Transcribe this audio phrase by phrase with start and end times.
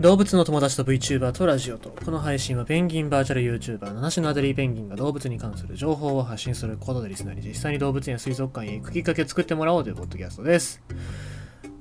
[0.00, 10.80] 動物の友達と VTuber とラジオと、この配信はペンギンバーチャル YouTuber、七種のアデリーペンギンが動物に関する情報を発信することでリスナーに実際に動物園や水族館へ行くきっかけを作ってもらおうというポッドキャストです。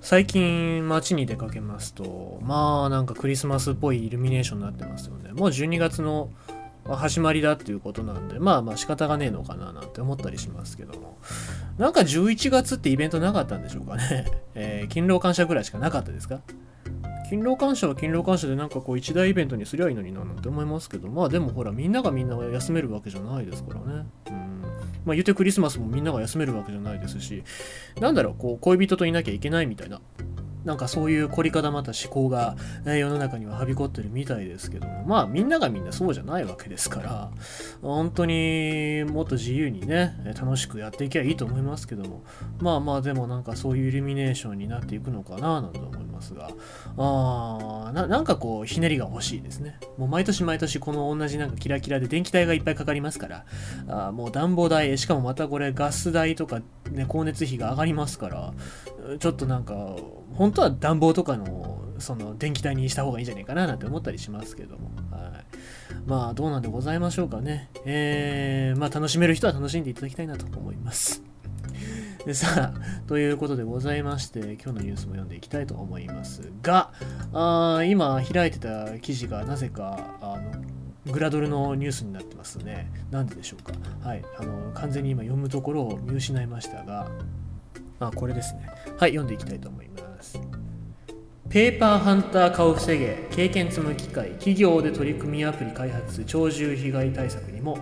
[0.00, 5.32] 最近街に出かけますと、まあなんかクリスマスっぽいイルミネーションになってますよね。
[5.32, 6.32] もう12月の
[6.88, 11.18] 始まりだっていうことなんで、まあまあ仕方がねえのかななんて思ったりしますけども。
[11.78, 14.26] なんか11月ってイベントなかったんでしょうかね。
[14.56, 16.40] えー、勤労感謝ぐらいしかなかったですか？
[17.28, 24.06] 勤労感謝は勤労感謝でなんかこう一大イベントにすりゃいいのにななんて思いますけど、まあでもほらみんながみんな休めるわけじゃないですからね。
[24.28, 24.62] うん。
[25.04, 27.44] まあ言うてクリスマスもみんなが休めるわけじゃないですし、
[28.00, 30.00] なんだろう、こう恋人といなきゃいけないみたいな。
[30.64, 37.30] なんかそういう凝り固まった思考が、ね、世の中にははびこってるみたいですけども、まあみんながみんなそうじゃないわけですから、
[37.82, 42.24] 本当にもっと自由にね、楽しくやっていけばいいと思いますけども、
[42.60, 46.50] まあまあでもなんかそういうイルミネーションになっていくのかななんて思いますが、
[46.96, 49.78] あーななんかこうひねりが欲しいですね。
[49.96, 53.44] もう毎年毎年この同じなんかキラキラで電気代がいっぱいかかりますから、
[53.88, 56.60] あもう暖房代、しかもまたこれガス代とか、
[56.90, 58.52] ね、光熱費が上がりますから、
[59.18, 59.96] ちょっとなんか、
[60.34, 64.90] 本当は暖房とかの、その電気代にした方がいいんじゃないかななんて思ったりしますけども。
[65.10, 65.48] はい。
[66.06, 67.70] まあ、どうなんでございましょうかね。
[67.84, 71.22] えー、まあ、楽しめる人は楽しんでいただきたいなと思います。
[72.26, 76.92] でさあ、ということでございまして、今日のニュースも読んでいきたいと思いますが、
[77.32, 82.90] あ今開いてた記事がなぜか、あの、グラドルのニュースになってますね。
[83.10, 83.72] なんででしょうか。
[84.06, 84.22] はい。
[84.38, 87.10] あの、完全に今読むところを見失いましたが、
[88.00, 88.68] あ、これですね。
[88.98, 90.40] はい、読んでいきたいと思います。
[91.48, 97.78] ペーパーハンター化を防げ、経験積む機会、企業で取り組みアプリ開発、鳥獣被害対策にも、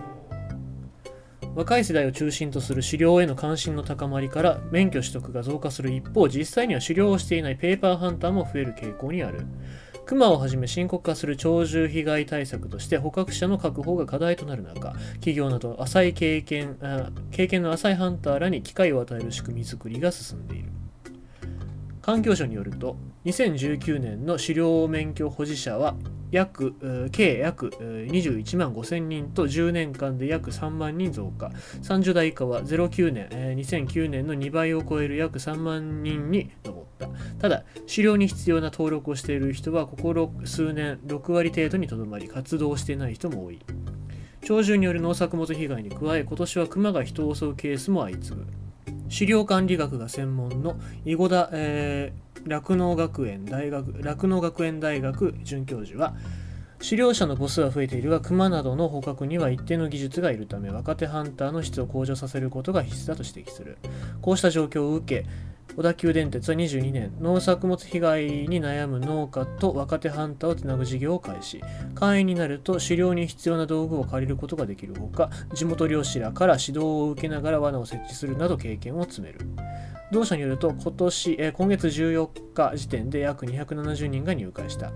[1.53, 9.45] 若い世代を中心とする狩猟への関心の高まりから免許取得が増加する一方、実際には狩猟をしていないペーパーハンターも増える傾向にある。
[10.07, 16.77] 熊をはじめ深刻化する鳥獣被害対策として捕獲者の確保が課題となる中、企業など浅い経験
[17.29, 20.69] 経験の浅いハンターらに機会を与える仕組み作りが進んでいる。
[22.01, 25.97] 環境省によると、2019年の狩猟免許保持者は
[26.31, 31.51] 約計約21万5000人と10年間で約3万人増加。
[31.81, 37.09] 30代以下は09年、2009年の2倍を超える約3万人に上った。
[37.39, 43.59] ただ狩猟に必要な登録をしている人はここ数年6割程度にとどまり活動していない人も多い。
[44.41, 48.45] 鳥獣による農作物被害に加え今年はクマが人を襲うケースも相次ぐ。
[49.09, 56.15] 狩猟管理学が専門の囲碁田、えー酪農学園大学酪農学園大学准教授は
[56.79, 63.77] 狩猟者の母数は増えているが熊などの捕獲には一定の技術がいるため若手ハンターの質を向上させることが必須だと指摘する。
[64.21, 65.27] こうした状況を受け
[65.75, 71.61] 小田急電鉄は22年農作物被害に悩む農家と若手ハンターをつなぐ事業を開始。
[71.93, 79.39] 会員になると狩猟に必要な道具を借りることができるほか地元漁師らから指導を受けながら罠を設置するなど経験を積める。
[80.09, 84.91] 同社によると今年、えー今月14日時点で約270人が入会した。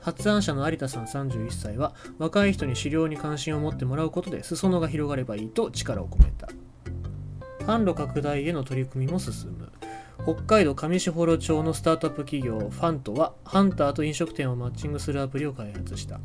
[0.00, 6.48] 発案者の有田さん31歳は若い人に狩猟に関心を持ってもらうことで裾野が広がればいいと力を込めた。
[7.64, 9.72] 販路拡大への取り組みも進む。
[10.22, 16.20] 北海道上士幌町のスタートアップ企業ファントはハンターと飲食店をマッチングするアプリを開発した。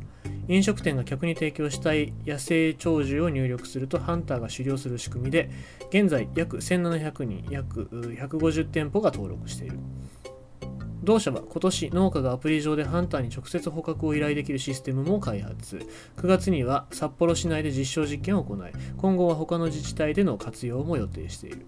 [0.48, 5.50] 飲食店が客に提供したい野生鳥獣を入力するとハンターが狩猟する仕組みで
[5.90, 9.78] 現在約1700人約150店舗が登録している。
[11.02, 15.86] 同社は今年農家がアプリ上でハンターに直接捕獲を依頼できるシステムも開発。
[16.16, 21.66] 9月には札幌市内で実証実験を行い今後は他の自治体での活用も予定している。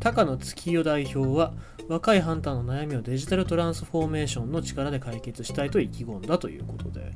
[0.00, 1.52] 高野月代代表は
[1.88, 7.12] 若いハンターの悩みをデジタルトランスフォーメーションの力で解決したいと意気込んだということで、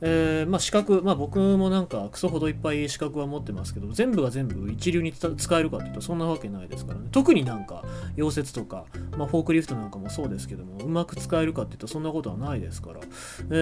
[0.00, 7.08] えーまあ、資格、まあ、僕もなんかクソほどいっぱい資格は持ってますけど全部が全部一流に使えるかっていうとそんなわけないですからね。
[7.12, 7.84] 特になんか
[8.16, 8.86] 溶接とか、
[9.16, 13.00] まあ、フォークリフトなんかもそうですけどもうまく使えるかっていうとそんなことはないですから、
[13.50, 13.54] え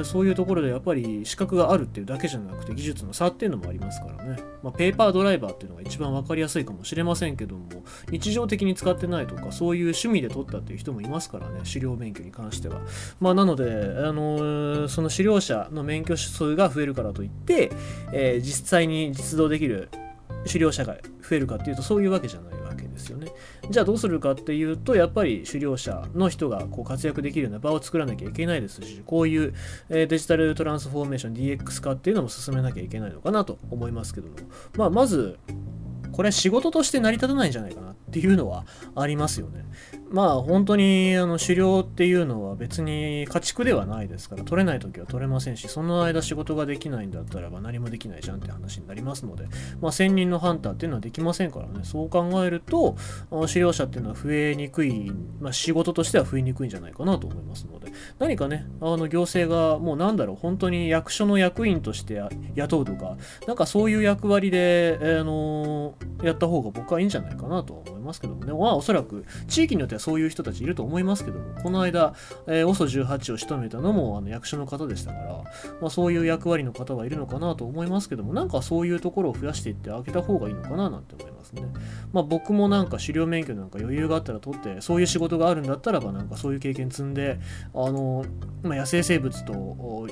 [0.00, 7.68] ーそういうところでやっぱり資格があるっていうだけじゃなくて技術の差っていうのもありますからね、まあ、ペーパードライバーっていうのが一番わかりやすいかもしれませんけども
[8.10, 12.80] 日常的に使ってないとかそういう趣味で取ったっていう人もいますからね狩猟免許に関しては。
[13.20, 17.70] まあなので、あのーその狩猟者の免許数が増えるからといって、
[18.12, 19.88] えー実際に実動できる
[20.46, 20.96] 狩猟者が
[21.28, 23.28] 増えるかっていうとそういうわけじゃないわけですよね。
[23.70, 29.54] じゃあどうするかっていうとやっぱり狩猟者の人がこう活躍できるような場を作らなきゃいけないですしこういう、
[29.88, 34.34] えデジタルトランスフォーメーション DX 化っていうのも進めなきゃいけないのかなと思いますけども。
[34.76, 35.38] まあまず
[36.14, 38.64] これ仕事として成り立たないんじゃないかなっていうのは
[38.94, 39.64] ありますよね。
[40.08, 49.48] まあ本当にあの狩猟っていうのは別に家畜ではないですから取れない時は取れませんしその間仕事ができないんだったらば何もできないじゃんって話になりますので
[49.80, 52.96] まあ専任のハンターっていうのはできませんからねそう考えると
[53.30, 57.90] 狩猟者っていうのは増えにくい、まあ、仕事としては増えにくいんじゃないかなと思いますので
[58.20, 62.22] 何かねあの行政がもうなんだろう本当に役所の役員として
[62.54, 63.16] 雇うとか
[63.48, 72.14] なんかそういう役割で、あの、やった方が僕はいいんじゃないかなと思いますますけどもねまあおそらく地域によってはそういう人たちいると思いますけども、この間、
[72.46, 75.44] えー、OSO18 を仕留めたのもあの役所の方でしたから、
[75.80, 81.62] まあ、そういう役割の方はいるのかなと思いますけども、なんかそういうところを増やしていってあげた方がいいのかななんて思いますね。
[82.12, 87.38] まあ、僕もなんか狩猟免許なんか余裕があったら取って、そういう仕事があるんだったらば、なんかそういう経験積んで、
[87.74, 88.24] あの、
[88.62, 90.08] まあ、野生生物と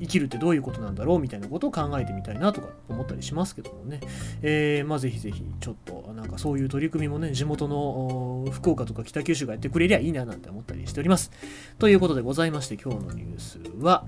[0.00, 4.00] 生きるってどういうことなんだろうみたいなことを考えてみたいなとか思ったりしますけどもね、
[4.42, 11.30] えー、まあぜひぜひちょっとなんかそういう取り組みもね地元の福岡とか北九州がやってくれりゃいいななんて思ったりしております。
[11.78, 14.04] ということでございまして今日のニュースは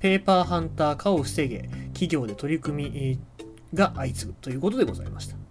[0.00, 3.18] ペーパーハンター化を防げ企業で取り組み
[3.74, 5.45] が相次ぐということでございました。